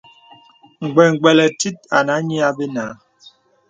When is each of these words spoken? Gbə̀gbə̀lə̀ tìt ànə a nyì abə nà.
Gbə̀gbə̀lə̀ 0.93 1.51
tìt 1.59 1.77
ànə 1.97 2.11
a 2.17 2.19
nyì 2.27 2.37
abə 2.49 2.65
nà. 2.75 2.85